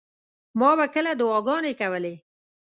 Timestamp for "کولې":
1.79-2.15